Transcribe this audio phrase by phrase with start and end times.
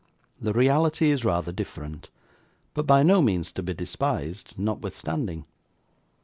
[0.41, 2.09] The reality is rather different,
[2.73, 5.45] but by no means to be despised notwithstanding.